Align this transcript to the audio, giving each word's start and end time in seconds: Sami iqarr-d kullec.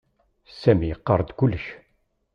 Sami 0.61 0.87
iqarr-d 0.93 1.29
kullec. 1.37 1.65